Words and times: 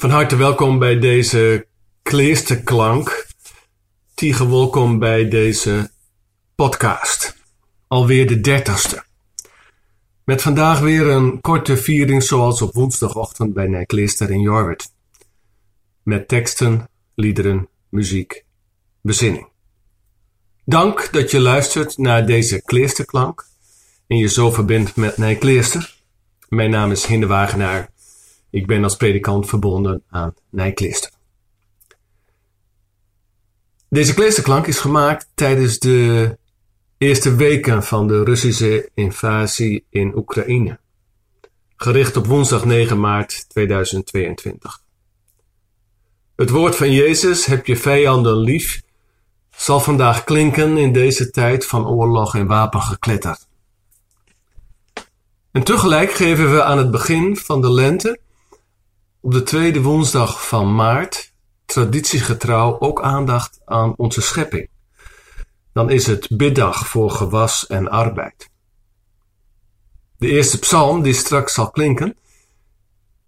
Van 0.00 0.10
harte 0.10 0.36
welkom 0.36 0.78
bij 0.78 0.98
deze 0.98 1.66
kleesterklank. 2.02 3.26
Tige 4.14 4.48
welkom 4.48 4.98
bij 4.98 5.28
deze 5.28 5.90
podcast. 6.54 7.36
Alweer 7.88 8.26
de 8.26 8.40
dertigste. 8.40 9.04
Met 10.24 10.42
vandaag 10.42 10.80
weer 10.80 11.06
een 11.06 11.40
korte 11.40 11.76
viering 11.76 12.22
zoals 12.22 12.62
op 12.62 12.74
woensdagochtend 12.74 13.54
bij 13.54 13.66
Nijkleester 13.66 14.30
in 14.30 14.40
Jorwert. 14.40 14.90
Met 16.02 16.28
teksten, 16.28 16.88
liederen, 17.14 17.68
muziek, 17.88 18.44
bezinning. 19.00 19.48
Dank 20.64 21.08
dat 21.12 21.30
je 21.30 21.40
luistert 21.40 21.98
naar 21.98 22.26
deze 22.26 22.62
kleesterklank 22.62 23.46
en 24.06 24.16
je 24.16 24.28
zo 24.28 24.50
verbindt 24.50 24.96
met 24.96 25.16
Nijkleester. 25.16 25.94
Mijn 26.48 26.70
naam 26.70 26.90
is 26.90 27.06
Hinde 27.06 27.26
Wagenaar 27.26 27.90
ik 28.50 28.66
ben 28.66 28.84
als 28.84 28.96
predikant 28.96 29.48
verbonden 29.48 30.02
aan 30.08 30.34
Nijklister. 30.50 31.10
Deze 33.88 34.14
kleesterklank 34.14 34.66
is 34.66 34.78
gemaakt 34.78 35.28
tijdens 35.34 35.78
de 35.78 36.38
eerste 36.98 37.34
weken 37.34 37.82
van 37.82 38.06
de 38.06 38.24
Russische 38.24 38.90
invasie 38.94 39.84
in 39.88 40.16
Oekraïne. 40.16 40.78
Gericht 41.76 42.16
op 42.16 42.26
woensdag 42.26 42.64
9 42.64 43.00
maart 43.00 43.48
2022. 43.48 44.82
Het 46.36 46.50
woord 46.50 46.76
van 46.76 46.92
Jezus, 46.92 47.46
heb 47.46 47.66
je 47.66 47.76
vijanden 47.76 48.36
lief, 48.36 48.82
zal 49.56 49.80
vandaag 49.80 50.24
klinken 50.24 50.76
in 50.76 50.92
deze 50.92 51.30
tijd 51.30 51.66
van 51.66 51.86
oorlog 51.86 52.34
en 52.34 52.46
wapengekletter. 52.46 53.38
En 55.50 55.62
tegelijk 55.62 56.12
geven 56.12 56.52
we 56.52 56.62
aan 56.62 56.78
het 56.78 56.90
begin 56.90 57.36
van 57.36 57.60
de 57.60 57.72
lente 57.72 58.20
op 59.20 59.32
de 59.32 59.42
tweede 59.42 59.82
woensdag 59.82 60.48
van 60.48 60.74
maart, 60.74 61.32
traditiegetrouw, 61.64 62.80
ook 62.80 63.02
aandacht 63.02 63.60
aan 63.64 63.94
onze 63.96 64.20
schepping. 64.20 64.68
Dan 65.72 65.90
is 65.90 66.06
het 66.06 66.36
biddag 66.36 66.86
voor 66.86 67.10
gewas 67.10 67.66
en 67.66 67.88
arbeid. 67.88 68.50
De 70.16 70.28
eerste 70.28 70.58
psalm, 70.58 71.02
die 71.02 71.12
straks 71.12 71.54
zal 71.54 71.70
klinken, 71.70 72.16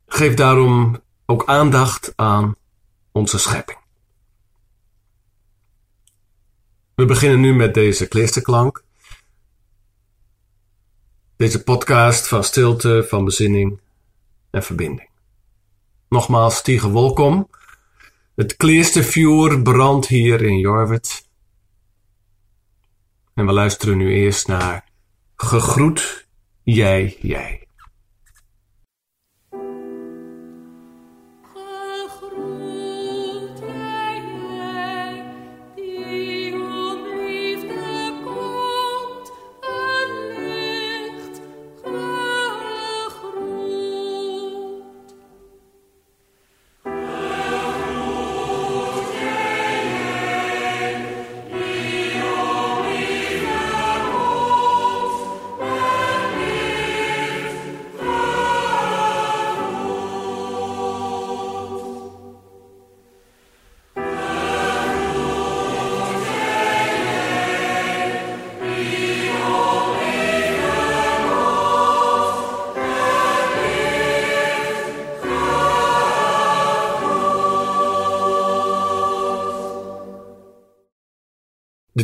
geeft 0.06 0.36
daarom 0.36 1.02
ook 1.26 1.46
aandacht 1.46 2.12
aan 2.16 2.54
onze 3.12 3.38
schepping. 3.38 3.78
We 6.94 7.04
beginnen 7.04 7.40
nu 7.40 7.54
met 7.54 7.74
deze 7.74 8.08
klisterklank. 8.08 8.84
Deze 11.36 11.62
podcast 11.62 12.28
van 12.28 12.44
stilte, 12.44 13.06
van 13.08 13.24
bezinning 13.24 13.80
en 14.50 14.62
verbinding. 14.62 15.11
Nogmaals, 16.12 16.56
Stiege 16.56 16.92
welkom. 16.92 17.48
Het 18.34 18.56
kleerste 18.56 19.02
vuur 19.02 19.62
brandt 19.62 20.06
hier 20.06 20.42
in 20.42 20.58
Jorwet. 20.58 21.28
En 23.34 23.46
we 23.46 23.52
luisteren 23.52 23.96
nu 23.96 24.12
eerst 24.12 24.46
naar 24.46 24.84
Gegroet 25.36 26.26
jij, 26.62 27.16
jij. 27.20 27.66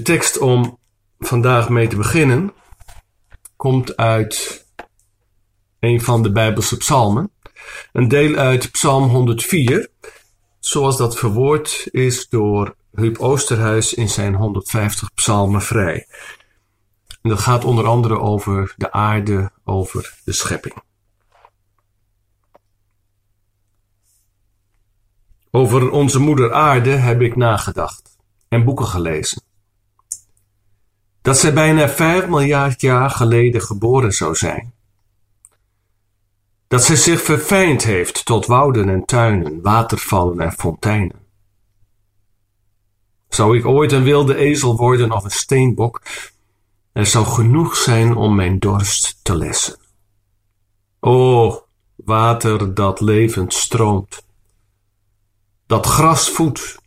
Tekst 0.09 0.39
om 0.39 0.79
vandaag 1.19 1.69
mee 1.69 1.89
te 1.89 1.97
beginnen 1.97 2.53
komt 3.57 3.97
uit 3.97 4.67
een 5.79 6.01
van 6.01 6.23
de 6.23 6.33
Bijbelse 6.33 6.77
psalmen. 6.77 7.31
Een 7.93 8.09
deel 8.09 8.35
uit 8.35 8.71
Psalm 8.71 9.09
104, 9.09 9.89
zoals 10.59 10.97
dat 10.97 11.19
verwoord 11.19 11.89
is 11.91 12.29
door 12.29 12.77
Huub 12.93 13.19
Oosterhuis 13.19 13.95
in 13.95 14.09
zijn 14.09 14.35
150 14.35 15.15
psalmen 15.15 15.63
vrij. 15.63 16.07
En 17.23 17.31
dat 17.31 17.41
gaat 17.41 17.65
onder 17.65 17.87
andere 17.87 18.19
over 18.19 18.75
de 18.77 18.93
aarde, 18.93 19.51
over 19.65 20.19
de 20.25 20.33
schepping. 20.33 20.75
Over 25.51 25.91
onze 25.91 26.19
moeder 26.19 26.53
aarde 26.53 26.91
heb 26.91 27.21
ik 27.21 27.37
nagedacht 27.37 28.17
en 28.49 28.65
boeken 28.65 28.87
gelezen 28.87 29.47
dat 31.29 31.39
zij 31.39 31.53
bijna 31.53 31.89
vijf 31.89 32.27
miljard 32.27 32.81
jaar 32.81 33.11
geleden 33.11 33.63
geboren 33.63 34.13
zou 34.13 34.35
zijn. 34.35 34.75
Dat 36.69 36.85
zij 36.85 36.97
zich 36.97 37.23
verfijnd 37.23 37.85
heeft 37.85 38.25
tot 38.25 38.47
wouden 38.47 38.89
en 38.89 39.05
tuinen, 39.05 39.63
watervallen 39.63 40.41
en 40.41 40.53
fonteinen. 40.53 41.17
Zou 43.29 43.59
ik 43.59 43.67
ooit 43.67 43.93
een 43.93 44.03
wilde 44.03 44.35
ezel 44.35 44.77
worden 44.77 45.13
of 45.13 45.25
een 45.25 45.31
steenbok, 45.31 46.03
er 46.93 47.07
zou 47.07 47.27
genoeg 47.27 47.77
zijn 47.77 48.17
om 48.17 48.35
mijn 48.35 48.59
dorst 48.59 49.21
te 49.23 49.37
lessen. 49.37 49.79
O, 51.01 51.63
water 51.97 52.75
dat 52.75 53.01
levend 53.01 53.55
stroomt, 53.55 54.27
dat 55.67 55.87
gras 55.87 56.31
voedt, 56.31 56.79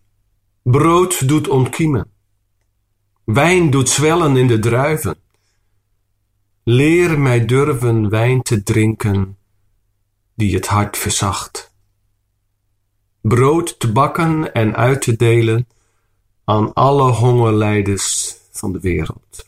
brood 0.63 1.27
doet 1.27 1.47
ontkiemen, 1.47 2.11
Wijn 3.33 3.69
doet 3.69 3.89
zwellen 3.89 4.37
in 4.37 4.47
de 4.47 4.59
druiven. 4.59 5.15
Leer 6.63 7.19
mij 7.19 7.45
durven 7.45 8.09
wijn 8.09 8.41
te 8.41 8.63
drinken 8.63 9.37
die 10.35 10.55
het 10.55 10.67
hart 10.67 10.97
verzacht. 10.97 11.73
Brood 13.21 13.79
te 13.79 13.91
bakken 13.91 14.53
en 14.53 14.75
uit 14.75 15.01
te 15.01 15.15
delen 15.15 15.67
aan 16.43 16.73
alle 16.73 17.11
hongerlijders 17.11 18.35
van 18.51 18.71
de 18.71 18.79
wereld. 18.79 19.45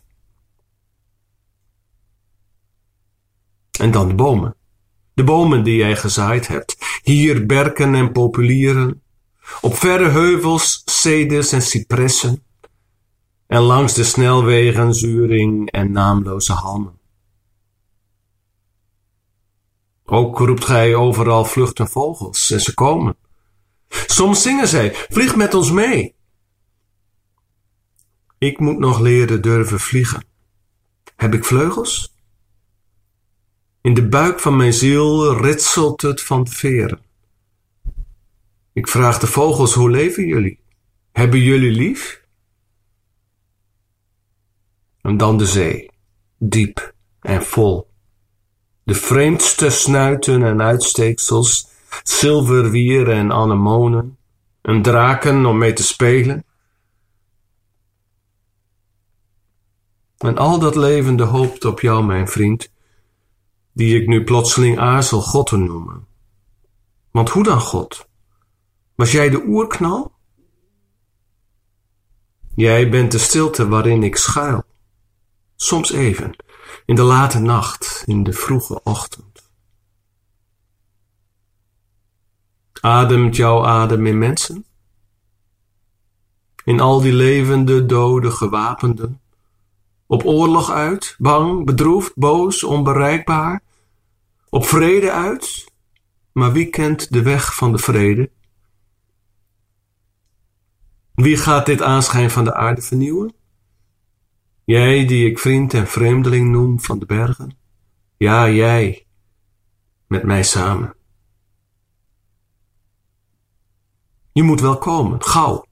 En 3.80 3.92
dan 3.92 4.08
de 4.08 4.16
bomen. 4.16 4.56
De 5.14 5.24
bomen 5.24 5.64
die 5.64 5.76
jij 5.76 5.96
gezaaid 5.96 6.48
hebt. 6.48 6.78
Hier 7.02 7.46
berken 7.46 7.96
en 7.96 8.12
populieren. 8.12 9.02
Op 9.62 9.76
verre 9.76 10.10
heuvels 10.10 10.82
ceders 10.86 11.52
en 11.52 11.62
cipressen 11.62 12.43
en 13.54 13.62
langs 13.62 13.94
de 13.94 14.04
snelwegen 14.04 14.94
zuring 14.94 15.72
en 15.72 15.92
naamloze 15.92 16.54
halmen. 16.54 17.00
Ook 20.06 20.38
roept 20.38 20.66
gij 20.66 20.96
overal 20.96 21.46
vluchten 21.46 21.88
vogels 21.88 22.52
en 22.52 22.62
ze 22.62 22.74
komen. 22.74 23.16
Soms 23.90 24.42
zingen 24.42 24.68
zij, 24.68 24.94
vlieg 24.94 25.36
met 25.36 25.54
ons 25.54 25.72
mee. 25.72 26.16
Ik 28.38 28.60
moet 28.60 28.80
nog 28.80 29.00
leren 29.00 29.42
durven 29.42 29.80
vliegen. 29.80 30.26
Heb 31.16 31.34
ik 31.34 31.46
vleugels? 31.46 32.16
In 33.82 33.94
de 33.94 34.08
buik 34.08 34.40
van 34.40 34.56
mijn 34.56 34.74
ziel 34.74 35.38
ritselt 35.38 36.02
het 36.02 36.22
van 36.22 36.48
veren. 36.48 37.02
Ik 38.72 38.88
vraag 38.88 39.20
de 39.20 39.28
vogels, 39.28 39.74
hoe 39.74 39.90
leven 39.90 40.26
jullie? 40.26 40.60
Hebben 41.12 41.40
jullie 41.40 41.72
lief? 41.72 42.23
En 45.04 45.18
dan 45.18 45.38
de 45.38 45.46
zee, 45.46 45.92
diep 46.38 46.94
en 47.20 47.44
vol. 47.44 47.92
De 48.84 48.94
vreemdste 48.94 49.70
snuiten 49.70 50.44
en 50.44 50.62
uitsteeksels, 50.62 51.68
zilverwieren 52.04 53.16
en 53.16 53.32
anemonen, 53.32 54.18
en 54.62 54.82
draken 54.82 55.46
om 55.46 55.58
mee 55.58 55.74
te 55.74 55.84
spelen. 55.84 56.46
En 60.18 60.38
al 60.38 60.60
dat 60.60 60.76
levende 60.76 61.24
hoopt 61.24 61.66
op 61.66 61.80
jou, 61.80 62.06
mijn 62.06 62.28
vriend, 62.28 62.72
die 63.74 64.02
ik 64.02 64.08
nu 64.08 64.24
plotseling 64.24 64.80
aarzel 64.80 65.22
God 65.22 65.48
te 65.48 65.58
noemen. 65.58 66.08
Want 67.12 67.30
hoe 67.30 67.44
dan 67.44 67.60
God? 67.60 68.08
Was 68.96 69.12
jij 69.12 69.30
de 69.30 69.44
oerknal? 69.46 70.12
Jij 72.56 72.90
bent 72.90 73.12
de 73.12 73.18
stilte 73.18 73.68
waarin 73.68 74.04
ik 74.04 74.16
schuil. 74.16 74.64
Soms 75.64 75.92
even, 75.92 76.36
in 76.86 76.96
de 76.96 77.02
late 77.02 77.40
nacht, 77.40 78.04
in 78.06 78.24
de 78.24 78.34
vroege 78.34 78.84
ochtend. 78.84 79.52
Ademt 82.82 83.36
jouw 83.36 83.66
adem 83.66 84.06
in 84.06 84.18
mensen? 84.18 84.66
In 86.64 86.80
al 86.80 87.02
die 87.02 87.14
levende, 87.14 87.86
dode, 87.86 88.32
gewapenden? 88.32 89.22
Op 90.06 90.26
oorlog 90.26 90.72
uit, 90.72 91.16
bang, 91.18 91.66
bedroefd, 91.66 92.16
boos, 92.16 92.64
onbereikbaar? 92.64 93.64
Op 94.50 94.66
vrede 94.66 95.12
uit? 95.12 95.72
Maar 96.32 96.52
wie 96.52 96.70
kent 96.70 97.12
de 97.12 97.22
weg 97.22 97.56
van 97.56 97.72
de 97.72 97.78
vrede? 97.78 98.32
Wie 101.14 101.38
gaat 101.38 101.66
dit 101.66 101.82
aanschijn 101.82 102.32
van 102.32 102.44
de 102.44 102.54
aarde 102.54 102.82
vernieuwen? 102.82 103.42
Jij 104.66 105.06
die 105.06 105.30
ik 105.30 105.40
vriend 105.40 105.74
en 105.74 105.88
vreemdeling 105.88 106.52
noem 106.52 106.80
van 106.80 107.00
de 107.00 107.06
bergen? 107.06 107.58
Ja, 108.18 108.50
jij, 108.50 109.06
met 110.08 110.24
mij 110.24 110.44
samen. 110.44 110.96
Je 114.32 114.44
moet 114.44 114.62
wel 114.62 114.78
komen, 114.78 115.24
gauw, 115.24 115.66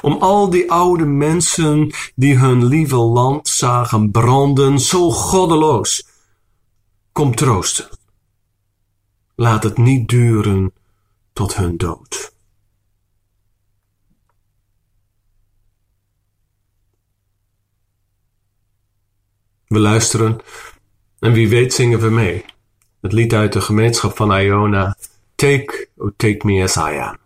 om 0.00 0.12
al 0.12 0.50
die 0.50 0.70
oude 0.70 1.04
mensen 1.04 1.94
die 2.14 2.38
hun 2.38 2.64
lieve 2.64 2.96
land 2.96 3.48
zagen 3.48 4.10
branden, 4.10 4.78
zo 4.78 5.10
goddeloos. 5.10 6.06
Kom 7.12 7.34
troosten. 7.34 7.88
Laat 9.34 9.62
het 9.62 9.78
niet 9.78 10.08
duren 10.08 10.72
tot 11.32 11.56
hun 11.56 11.76
dood. 11.76 12.32
We 19.70 19.78
luisteren 19.78 20.38
en 21.18 21.32
wie 21.32 21.48
weet 21.48 21.74
zingen 21.74 22.00
we 22.00 22.10
mee. 22.10 22.44
Het 23.00 23.12
lied 23.12 23.34
uit 23.34 23.52
de 23.52 23.60
gemeenschap 23.60 24.16
van 24.16 24.36
Iona, 24.36 24.96
Take, 25.34 25.88
oh 25.96 26.10
take 26.16 26.46
me 26.46 26.62
as 26.62 26.76
I 26.76 26.98
am. 26.98 27.16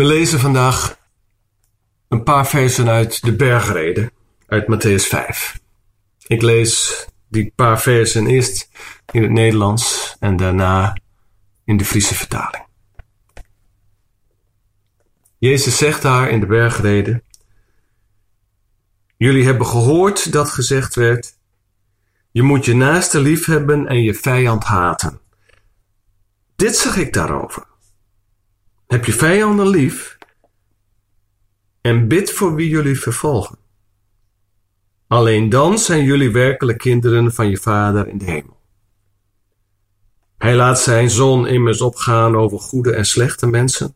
We 0.00 0.06
lezen 0.06 0.40
vandaag 0.40 0.98
een 2.08 2.22
paar 2.22 2.46
versen 2.46 2.88
uit 2.88 3.22
de 3.24 3.36
bergreden, 3.36 4.10
uit 4.46 4.64
Matthäus 4.64 5.06
5. 5.08 5.60
Ik 6.26 6.42
lees 6.42 7.06
die 7.28 7.52
paar 7.54 7.80
versen 7.80 8.26
eerst 8.26 8.68
in 9.12 9.22
het 9.22 9.30
Nederlands 9.30 10.16
en 10.20 10.36
daarna 10.36 10.96
in 11.64 11.76
de 11.76 11.84
Friese 11.84 12.14
vertaling. 12.14 12.64
Jezus 15.38 15.76
zegt 15.76 16.02
daar 16.02 16.30
in 16.30 16.40
de 16.40 16.46
bergreden: 16.46 17.22
Jullie 19.16 19.44
hebben 19.44 19.66
gehoord 19.66 20.32
dat 20.32 20.50
gezegd 20.50 20.94
werd: 20.94 21.38
Je 22.30 22.42
moet 22.42 22.64
je 22.64 22.74
naaste 22.74 23.20
lief 23.20 23.46
hebben 23.46 23.86
en 23.86 24.02
je 24.02 24.14
vijand 24.14 24.64
haten. 24.64 25.20
Dit 26.56 26.76
zeg 26.76 26.96
ik 26.96 27.12
daarover. 27.12 27.68
Heb 28.90 29.04
je 29.04 29.12
vijanden 29.12 29.68
lief 29.68 30.18
en 31.80 32.08
bid 32.08 32.30
voor 32.30 32.54
wie 32.54 32.68
jullie 32.68 33.00
vervolgen. 33.00 33.58
Alleen 35.06 35.48
dan 35.48 35.78
zijn 35.78 36.04
jullie 36.04 36.30
werkelijk 36.30 36.78
kinderen 36.78 37.32
van 37.32 37.50
je 37.50 37.56
Vader 37.56 38.08
in 38.08 38.18
de 38.18 38.24
hemel. 38.24 38.60
Hij 40.38 40.54
laat 40.56 40.80
zijn 40.80 41.10
zon 41.10 41.46
immers 41.46 41.80
opgaan 41.80 42.36
over 42.36 42.58
goede 42.58 42.92
en 42.92 43.04
slechte 43.04 43.46
mensen. 43.46 43.94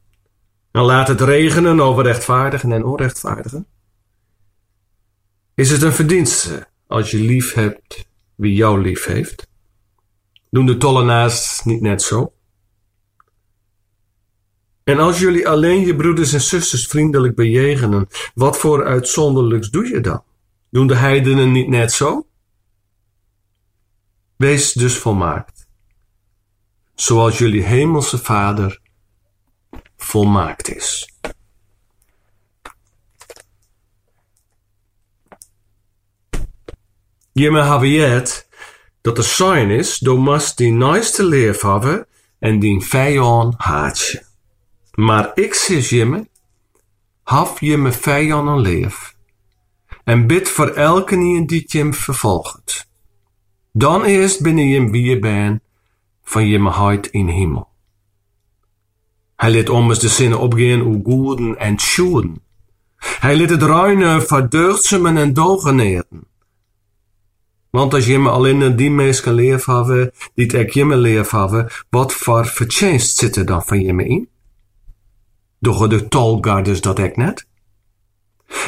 En 0.71 0.83
laat 0.83 1.09
het 1.09 1.21
regenen 1.21 1.81
over 1.81 2.05
rechtvaardigen 2.05 2.73
en 2.73 2.85
onrechtvaardigen. 2.85 3.67
Is 5.55 5.71
het 5.71 5.83
een 5.83 5.93
verdienste 5.93 6.69
als 6.87 7.11
je 7.11 7.19
lief 7.19 7.55
hebt 7.55 8.07
wie 8.35 8.55
jou 8.55 8.81
lief 8.81 9.05
heeft? 9.05 9.49
Doen 10.51 10.67
de 10.67 10.77
tollenaars 10.77 11.63
niet 11.65 11.81
net 11.81 12.03
zo? 12.03 12.33
En 14.85 14.99
als 14.99 15.19
jullie 15.19 15.49
alleen 15.49 15.87
je 15.87 15.97
broeders 15.97 16.33
en 16.33 16.41
zusters 16.41 16.87
vriendelijk 16.87 17.35
bejegenen, 17.35 18.09
wat 18.35 18.59
voor 18.59 18.85
uitzonderlijks 18.85 19.71
doe 19.71 19.89
je 19.89 20.01
dan? 20.01 20.23
Doen 20.71 20.87
de 20.87 20.97
heidenen 20.97 21.53
niet 21.53 21.69
net 21.69 21.93
zo? 21.93 22.27
Wees 24.37 24.73
dus 24.73 24.99
volmaakt, 24.99 25.67
zoals 26.95 27.39
jullie 27.39 27.63
hemelse 27.63 28.19
Vader 28.19 28.81
volmaakt 29.97 30.75
is. 30.75 31.09
Je 37.33 37.51
me 37.51 37.63
hebben 37.63 38.47
dat 39.01 39.17
de 39.17 39.23
sign 39.23 39.71
is, 39.71 39.99
door 39.99 40.21
must 40.21 40.57
die 40.57 40.73
naaste 40.73 41.25
leef 41.25 41.61
hebben 41.61 42.07
en 42.39 42.59
die 42.59 42.81
vijand 42.81 43.55
haatje. 43.57 44.34
Maar 44.95 45.31
ik 45.35 45.55
zeg 45.55 45.89
je 45.89 46.27
haf 47.23 47.61
je 47.61 47.77
me 47.77 47.93
vijanden 47.93 48.61
leef. 48.61 49.17
En 50.05 50.27
bid 50.27 50.49
voor 50.49 50.69
elke 50.69 51.17
die 51.47 51.65
je 51.67 51.93
vervolgt. 51.93 52.89
Dan 53.73 54.03
eerst 54.03 54.43
binnen 54.43 54.69
je 54.69 54.91
wie 54.91 55.05
je 55.05 55.19
bent, 55.19 55.61
van 56.23 56.47
je 56.47 56.59
me 56.59 56.71
huid 56.71 57.07
in 57.07 57.29
hemel. 57.29 57.69
Hij 59.37 59.51
liet 59.51 59.69
ommers 59.69 59.99
de 59.99 60.09
zinnen 60.09 60.39
opgaan 60.39 60.81
hoe 60.81 61.01
goeden 61.05 61.59
en 61.59 61.79
schoeden. 61.79 62.43
Hij 62.97 63.37
liet 63.37 63.51
het 63.51 63.63
ruine 63.63 64.21
verdeugdsemen 64.21 65.17
en 65.17 65.33
dogeneren. 65.33 66.27
Want 67.71 67.95
als 67.95 68.07
je 68.07 68.19
me 68.19 68.31
alleen 68.31 68.77
die 68.77 68.91
mensen 68.91 69.35
leef 69.35 69.65
hebben, 69.65 70.13
die 70.35 70.47
het 70.47 70.77
ik 70.77 70.85
me 70.85 70.97
leef 70.97 71.31
hebben, 71.31 71.71
wat 71.91 72.13
voor 72.13 72.47
vertjenst 72.47 73.17
zit 73.17 73.37
er 73.37 73.47
dan 73.47 73.63
van 73.63 73.81
je 73.81 73.93
me 73.93 74.05
in? 74.05 74.29
Doch 75.65 75.89
de 75.89 76.09
tolgarders 76.09 76.81
dat 76.81 76.99
ik 76.99 77.17
net. 77.17 77.47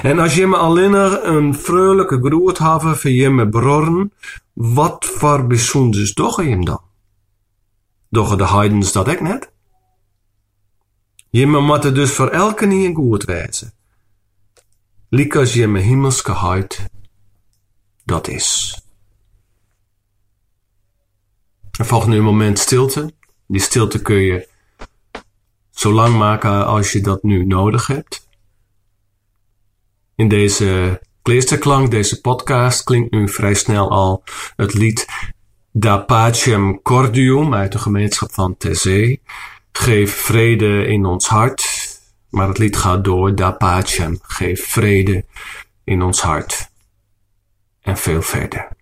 En 0.02 0.18
als 0.18 0.34
je 0.34 0.46
me 0.46 0.56
alleen 0.56 0.92
een 1.28 1.54
vrolijke 1.54 2.18
groet 2.22 2.58
hebben 2.58 2.96
voor 2.96 3.10
je 3.10 3.30
me 3.30 3.48
broren, 3.48 4.12
wat 4.52 5.04
voor 5.04 5.46
bijzonders 5.46 6.14
doch 6.14 6.42
je 6.42 6.48
hem 6.48 6.64
dan? 6.64 6.80
Doch 8.08 8.36
de 8.36 8.48
heidens 8.48 8.92
dat 8.92 9.08
ik 9.08 9.20
net? 9.20 9.52
Je 11.30 11.46
me 11.46 11.60
moet 11.60 11.94
dus 11.94 12.12
voor 12.12 12.28
elke 12.28 12.66
niet 12.66 12.94
goed 12.94 13.24
wezen. 13.24 13.72
Liek 15.08 15.36
als 15.36 15.52
je 15.52 15.66
me 15.66 15.80
hemelse 15.80 16.32
huid 16.32 16.88
dat 18.04 18.28
is. 18.28 18.80
Er 21.78 21.86
volgt 21.86 22.06
nu 22.06 22.16
een 22.16 22.22
moment 22.22 22.58
stilte. 22.58 23.12
Die 23.46 23.60
stilte 23.60 24.02
kun 24.02 24.16
je 24.16 24.54
zo 25.76 25.92
lang 25.92 26.16
maken 26.16 26.66
als 26.66 26.92
je 26.92 27.00
dat 27.00 27.22
nu 27.22 27.44
nodig 27.44 27.86
hebt. 27.86 28.28
In 30.14 30.28
deze 30.28 31.00
kleesterklank, 31.22 31.90
deze 31.90 32.20
podcast, 32.20 32.84
klinkt 32.84 33.10
nu 33.10 33.28
vrij 33.28 33.54
snel 33.54 33.90
al 33.90 34.22
het 34.56 34.74
lied 34.74 35.06
Da 35.72 35.98
Pacem 35.98 36.82
Cordium 36.82 37.54
uit 37.54 37.72
de 37.72 37.78
gemeenschap 37.78 38.32
van 38.32 38.56
Tezee. 38.56 39.22
Geef 39.72 40.14
vrede 40.14 40.86
in 40.86 41.04
ons 41.04 41.28
hart. 41.28 41.64
Maar 42.30 42.48
het 42.48 42.58
lied 42.58 42.76
gaat 42.76 43.04
door. 43.04 43.34
Da 43.34 43.50
Pacem. 43.50 44.18
Geef 44.22 44.66
vrede 44.66 45.24
in 45.84 46.02
ons 46.02 46.20
hart. 46.20 46.70
En 47.80 47.96
veel 47.96 48.22
verder. 48.22 48.75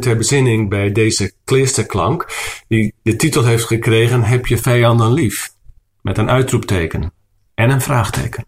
Ter 0.00 0.16
bezinning 0.16 0.68
bij 0.68 0.92
deze 0.92 1.32
kleersterklank, 1.44 2.26
die 2.68 2.94
de 3.02 3.16
titel 3.16 3.44
heeft 3.44 3.64
gekregen 3.64 4.22
Heb 4.22 4.46
je 4.46 4.58
vijanden 4.58 5.12
lief? 5.12 5.54
Met 6.02 6.18
een 6.18 6.30
uitroepteken 6.30 7.12
en 7.54 7.70
een 7.70 7.80
vraagteken. 7.80 8.46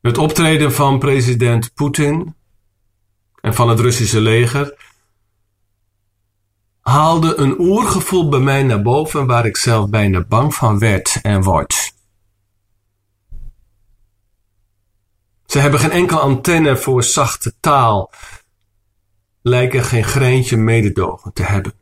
Het 0.00 0.18
optreden 0.18 0.72
van 0.72 0.98
president 0.98 1.74
Poetin 1.74 2.34
en 3.40 3.54
van 3.54 3.68
het 3.68 3.80
Russische 3.80 4.20
leger 4.20 4.74
haalde 6.80 7.36
een 7.36 7.58
oergevoel 7.58 8.28
bij 8.28 8.40
mij 8.40 8.62
naar 8.62 8.82
boven 8.82 9.26
waar 9.26 9.46
ik 9.46 9.56
zelf 9.56 9.88
bijna 9.88 10.24
bang 10.24 10.54
van 10.54 10.78
werd 10.78 11.18
en 11.22 11.42
word. 11.42 11.94
Ze 15.46 15.58
hebben 15.58 15.80
geen 15.80 15.90
enkele 15.90 16.20
antenne 16.20 16.76
voor 16.76 17.04
zachte 17.04 17.54
taal, 17.60 18.10
lijken 19.48 19.84
geen 19.84 20.04
greintje 20.04 20.56
mededogen 20.56 21.32
te 21.32 21.42
hebben. 21.42 21.72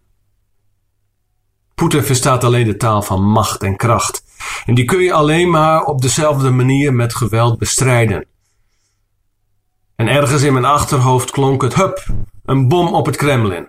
Poetin 1.75 2.03
verstaat 2.03 2.45
alleen 2.45 2.67
de 2.67 2.77
taal 2.77 3.03
van 3.03 3.23
macht 3.23 3.63
en 3.63 3.77
kracht. 3.77 4.25
En 4.67 4.75
die 4.75 4.85
kun 4.85 5.01
je 5.01 5.13
alleen 5.13 5.51
maar 5.51 5.85
op 5.85 6.03
dezelfde 6.03 6.51
manier 6.51 6.95
met 6.95 7.15
geweld 7.15 7.59
bestrijden. 7.59 8.27
En 9.97 10.09
ergens 10.09 10.43
in 10.43 10.53
mijn 10.53 10.65
achterhoofd 10.65 11.31
klonk 11.31 11.63
het 11.63 11.75
hup, 11.75 12.07
een 12.45 12.69
bom 12.69 12.95
op 12.95 13.07
het 13.07 13.17
Kremlin. 13.17 13.69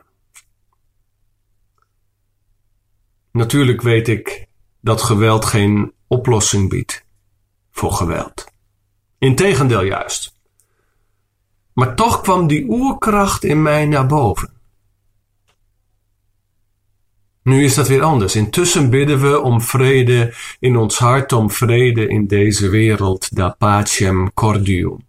Natuurlijk 3.32 3.82
weet 3.82 4.08
ik 4.08 4.48
dat 4.82 5.02
geweld 5.02 5.46
geen 5.46 5.94
oplossing 6.08 6.70
biedt 6.70 7.06
voor 7.72 7.92
geweld. 7.92 8.46
Integendeel 9.18 9.84
juist. 9.84 10.35
Maar 11.76 11.96
toch 11.96 12.22
kwam 12.22 12.48
die 12.48 12.66
oerkracht 12.70 13.44
in 13.44 13.62
mij 13.62 13.86
naar 13.86 14.06
boven. 14.06 14.50
Nu 17.44 17.64
is 17.64 17.76
dat 17.76 17.88
weer 17.88 18.02
anders. 18.02 18.36
Intussen 18.36 18.90
bidden 18.90 19.22
we 19.22 19.42
om 19.42 19.62
vrede 19.62 20.34
in 20.60 20.78
ons 20.78 20.98
hart, 20.98 21.34
om 21.34 21.52
vrede 21.52 22.08
in 22.08 22.28
deze 22.28 22.70
wereld, 22.70 23.36
da 23.36 23.56
pacem 23.58 24.34
cordium. 24.34 25.06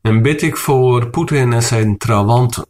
En 0.00 0.22
bid 0.22 0.42
ik 0.42 0.56
voor 0.56 1.10
Poetin 1.10 1.52
en 1.52 1.62
zijn 1.62 1.98
trawanten. 1.98 2.66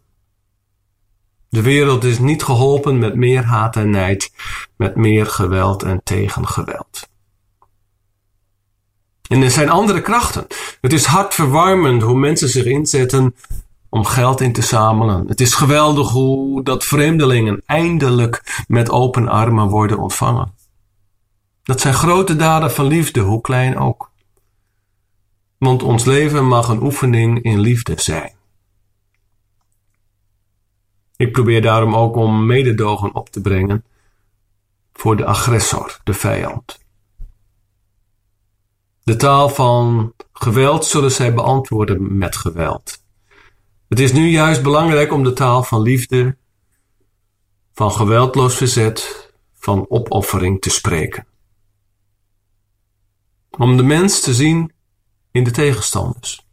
De 1.48 1.62
wereld 1.62 2.04
is 2.04 2.18
niet 2.18 2.42
geholpen 2.42 2.98
met 2.98 3.14
meer 3.14 3.44
haat 3.44 3.76
en 3.76 3.90
nijd, 3.90 4.32
met 4.76 4.96
meer 4.96 5.26
geweld 5.26 5.82
en 5.82 6.00
tegengeweld. 6.04 7.09
En 9.30 9.42
er 9.42 9.50
zijn 9.50 9.70
andere 9.70 10.00
krachten. 10.00 10.46
Het 10.80 10.92
is 10.92 11.04
hartverwarmend 11.04 12.02
hoe 12.02 12.18
mensen 12.18 12.48
zich 12.48 12.64
inzetten 12.64 13.34
om 13.88 14.04
geld 14.04 14.40
in 14.40 14.52
te 14.52 14.62
zamelen. 14.62 15.28
Het 15.28 15.40
is 15.40 15.54
geweldig 15.54 16.08
hoe 16.08 16.62
dat 16.62 16.84
vreemdelingen 16.84 17.62
eindelijk 17.66 18.64
met 18.68 18.90
open 18.90 19.28
armen 19.28 19.68
worden 19.68 19.98
ontvangen. 19.98 20.54
Dat 21.62 21.80
zijn 21.80 21.94
grote 21.94 22.36
daden 22.36 22.70
van 22.70 22.86
liefde, 22.86 23.20
hoe 23.20 23.40
klein 23.40 23.78
ook. 23.78 24.10
Want 25.58 25.82
ons 25.82 26.04
leven 26.04 26.46
mag 26.46 26.68
een 26.68 26.82
oefening 26.82 27.42
in 27.42 27.60
liefde 27.60 27.94
zijn. 27.96 28.32
Ik 31.16 31.32
probeer 31.32 31.62
daarom 31.62 31.94
ook 31.94 32.16
om 32.16 32.46
mededogen 32.46 33.14
op 33.14 33.28
te 33.28 33.40
brengen 33.40 33.84
voor 34.92 35.16
de 35.16 35.24
agressor, 35.24 36.00
de 36.04 36.14
vijand. 36.14 36.78
De 39.02 39.16
taal 39.16 39.48
van 39.48 40.14
geweld 40.32 40.84
zullen 40.84 41.12
zij 41.12 41.34
beantwoorden 41.34 42.18
met 42.18 42.36
geweld. 42.36 43.02
Het 43.88 44.00
is 44.00 44.12
nu 44.12 44.28
juist 44.28 44.62
belangrijk 44.62 45.12
om 45.12 45.24
de 45.24 45.32
taal 45.32 45.62
van 45.62 45.82
liefde, 45.82 46.36
van 47.72 47.92
geweldloos 47.92 48.56
verzet, 48.56 49.30
van 49.54 49.86
opoffering 49.88 50.60
te 50.60 50.70
spreken. 50.70 51.26
Om 53.50 53.76
de 53.76 53.82
mens 53.82 54.20
te 54.20 54.34
zien 54.34 54.72
in 55.30 55.44
de 55.44 55.50
tegenstanders. 55.50 56.46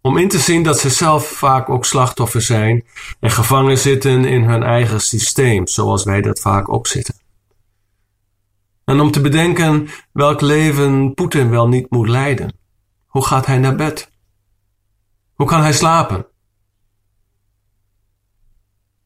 Om 0.00 0.18
in 0.18 0.28
te 0.28 0.38
zien 0.38 0.62
dat 0.62 0.78
ze 0.78 0.90
zelf 0.90 1.26
vaak 1.26 1.68
ook 1.68 1.84
slachtoffer 1.84 2.42
zijn 2.42 2.86
en 3.20 3.30
gevangen 3.30 3.78
zitten 3.78 4.24
in 4.24 4.42
hun 4.42 4.62
eigen 4.62 5.00
systeem, 5.00 5.66
zoals 5.66 6.04
wij 6.04 6.20
dat 6.20 6.40
vaak 6.40 6.68
ook 6.68 6.86
zitten. 6.86 7.14
En 8.86 9.00
om 9.00 9.10
te 9.10 9.20
bedenken 9.20 9.88
welk 10.12 10.40
leven 10.40 11.14
Poetin 11.14 11.50
wel 11.50 11.68
niet 11.68 11.90
moet 11.90 12.08
leiden. 12.08 12.58
Hoe 13.06 13.24
gaat 13.24 13.46
hij 13.46 13.58
naar 13.58 13.76
bed? 13.76 14.10
Hoe 15.34 15.46
kan 15.46 15.60
hij 15.60 15.72
slapen? 15.72 16.26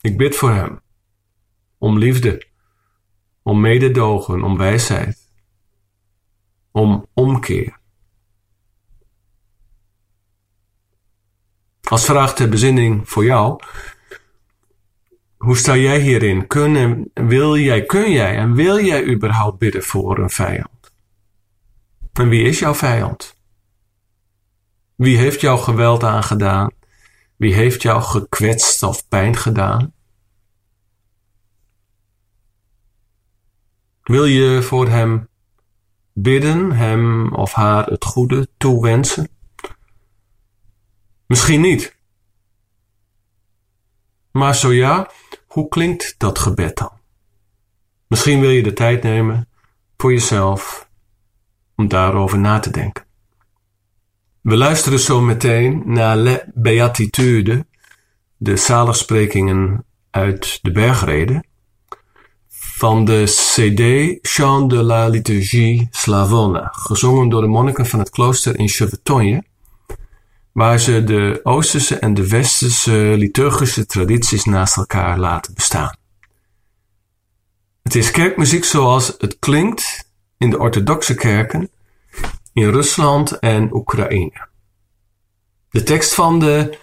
Ik 0.01 0.17
bid 0.17 0.37
voor 0.37 0.51
hem. 0.51 0.81
Om 1.79 1.99
liefde, 1.99 2.47
om 3.43 3.61
mededogen, 3.61 4.43
om 4.43 4.57
wijsheid, 4.57 5.33
om 6.71 7.07
omkeer. 7.15 7.79
Als 11.83 12.05
vraag 12.05 12.35
ter 12.35 12.49
bezinning 12.49 13.09
voor 13.09 13.25
jou. 13.25 13.63
Hoe 15.41 15.57
sta 15.57 15.77
jij 15.77 16.01
hierin? 16.01 16.47
Kun, 16.47 16.77
en 16.77 17.11
wil 17.29 17.57
jij, 17.57 17.85
kun 17.85 18.11
jij 18.11 18.37
en 18.37 18.55
wil 18.55 18.85
jij 18.85 19.07
überhaupt 19.07 19.59
bidden 19.59 19.83
voor 19.83 20.19
een 20.19 20.31
vijand? 20.31 20.93
En 22.13 22.29
wie 22.29 22.45
is 22.45 22.59
jouw 22.59 22.75
vijand? 22.75 23.37
Wie 24.95 25.17
heeft 25.17 25.41
jou 25.41 25.59
geweld 25.59 26.05
aangedaan? 26.05 26.71
Wie 27.37 27.55
heeft 27.55 27.83
jou 27.83 28.03
gekwetst 28.03 28.83
of 28.83 29.09
pijn 29.09 29.37
gedaan? 29.37 29.93
Wil 34.03 34.25
je 34.25 34.63
voor 34.63 34.89
hem 34.89 35.29
bidden, 36.13 36.73
hem 36.73 37.35
of 37.35 37.53
haar 37.53 37.87
het 37.87 38.05
goede 38.05 38.49
toewensen? 38.57 39.29
Misschien 41.27 41.61
niet. 41.61 41.97
Maar 44.31 44.55
zo 44.55 44.73
ja, 44.73 45.11
hoe 45.51 45.69
klinkt 45.69 46.15
dat 46.19 46.39
gebed 46.39 46.77
dan? 46.77 46.91
Misschien 48.07 48.41
wil 48.41 48.51
je 48.51 48.63
de 48.63 48.73
tijd 48.73 49.03
nemen 49.03 49.49
voor 49.97 50.13
jezelf 50.13 50.89
om 51.77 51.89
daarover 51.89 52.39
na 52.39 52.59
te 52.59 52.71
denken. 52.71 53.05
We 54.41 54.57
luisteren 54.57 54.99
zo 54.99 55.21
meteen 55.21 55.83
naar 55.85 56.17
Le 56.17 56.45
Beatitude, 56.55 57.67
de 58.37 58.57
zaligsprekingen 58.57 59.85
uit 60.11 60.59
de 60.63 60.73
bergreden, 60.73 61.47
van 62.49 63.05
de 63.05 63.25
CD 63.25 64.19
Chant 64.29 64.71
de 64.71 64.83
la 64.83 65.09
Liturgie 65.09 65.89
Slavona, 65.91 66.69
gezongen 66.73 67.29
door 67.29 67.41
de 67.41 67.47
monniken 67.47 67.87
van 67.87 67.99
het 67.99 68.11
klooster 68.11 68.59
in 68.59 68.69
Chevetonje 68.69 69.45
waar 70.53 70.79
ze 70.79 71.05
de 71.05 71.41
Oosterse 71.43 71.99
en 71.99 72.15
de 72.15 72.29
Westerse 72.29 73.15
liturgische 73.17 73.87
tradities 73.87 74.45
naast 74.45 74.77
elkaar 74.77 75.19
laten 75.19 75.55
bestaan. 75.55 75.97
Het 77.83 77.95
is 77.95 78.11
kerkmuziek 78.11 78.65
zoals 78.65 79.15
het 79.19 79.39
klinkt 79.39 80.11
in 80.39 80.51
de 80.51 80.59
orthodoxe 80.59 81.15
kerken 81.15 81.71
in 82.53 82.71
Rusland 82.71 83.39
en 83.39 83.75
Oekraïne. 83.75 84.49
De 85.71 85.83
tekst 85.83 86.15
van 86.15 86.39
de 86.39 86.79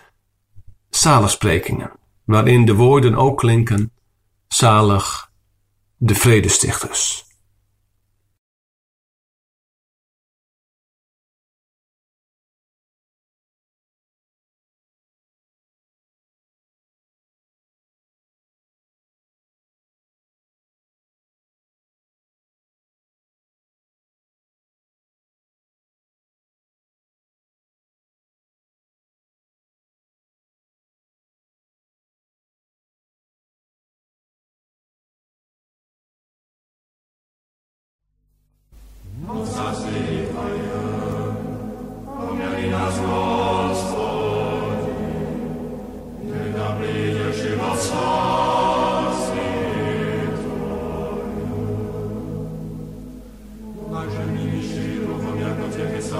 zaligsprekingen, 0.89 1.91
waarin 2.25 2.65
de 2.65 2.75
woorden 2.75 3.15
ook 3.15 3.38
klinken, 3.38 3.91
zalig 4.47 5.32
de 5.97 6.15
vredestichters. 6.15 7.27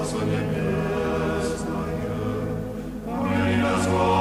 Отцу 0.08 0.20
Небесное, 0.24 1.68
Ты 3.04 3.58
нас, 3.58 4.17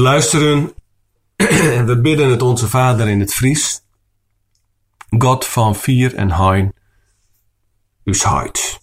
We 0.00 0.06
luisteren 0.06 0.72
en 1.36 1.86
we 1.90 2.00
bidden 2.00 2.30
het 2.30 2.42
onze 2.42 2.68
Vader 2.68 3.08
in 3.08 3.20
het 3.20 3.34
Fries. 3.34 3.82
God 5.18 5.46
van 5.46 5.76
vier 5.76 6.14
en 6.14 6.30
hein, 6.30 6.72
us. 8.04 8.79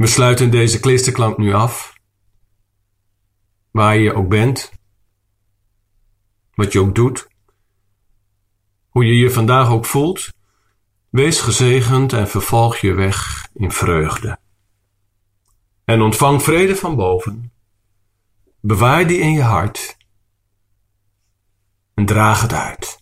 We 0.00 0.06
sluiten 0.06 0.50
deze 0.50 0.80
klisterklank 0.80 1.38
nu 1.38 1.52
af. 1.52 1.94
Waar 3.70 3.96
je 3.96 4.14
ook 4.14 4.28
bent. 4.28 4.72
Wat 6.54 6.72
je 6.72 6.80
ook 6.80 6.94
doet. 6.94 7.28
Hoe 8.88 9.04
je 9.04 9.16
je 9.16 9.30
vandaag 9.30 9.68
ook 9.68 9.86
voelt. 9.86 10.28
Wees 11.08 11.40
gezegend 11.40 12.12
en 12.12 12.28
vervolg 12.28 12.76
je 12.76 12.94
weg 12.94 13.48
in 13.54 13.72
vreugde. 13.72 14.38
En 15.84 16.00
ontvang 16.00 16.42
vrede 16.42 16.76
van 16.76 16.96
boven. 16.96 17.52
Bewaar 18.60 19.06
die 19.06 19.18
in 19.18 19.32
je 19.32 19.42
hart. 19.42 19.96
En 21.94 22.06
draag 22.06 22.42
het 22.42 22.52
uit. 22.52 22.98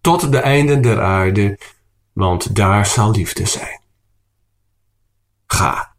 Tot 0.00 0.32
de 0.32 0.38
einden 0.38 0.82
der 0.82 1.02
aarde, 1.02 1.58
want 2.12 2.56
daar 2.56 2.86
zal 2.86 3.10
liefde 3.10 3.46
zijn. 3.46 3.79
Ha! 5.52 5.89